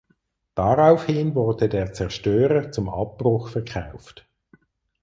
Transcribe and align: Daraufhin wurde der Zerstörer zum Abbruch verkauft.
Daraufhin 0.55 1.35
wurde 1.35 1.69
der 1.69 1.93
Zerstörer 1.93 2.71
zum 2.71 2.89
Abbruch 2.89 3.49
verkauft. 3.49 4.27